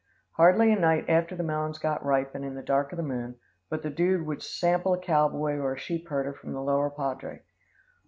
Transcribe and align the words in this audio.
Hardly 0.31 0.73
a 0.73 0.79
night 0.79 1.07
after 1.07 1.35
the 1.35 1.43
melons 1.43 1.77
got 1.77 2.03
ripe 2.03 2.33
and 2.33 2.43
in 2.43 2.55
the 2.55 2.63
dark 2.63 2.91
of 2.91 2.97
the 2.97 3.03
moon, 3.03 3.35
but 3.69 3.83
the 3.83 3.91
Dude 3.91 4.25
would 4.25 4.41
sample 4.41 4.95
a 4.95 4.99
cowboy 4.99 5.57
or 5.57 5.75
a 5.75 5.79
sheep 5.79 6.07
herder 6.07 6.33
from 6.33 6.53
the 6.53 6.59
lower 6.63 6.89
Poudre. 6.89 7.41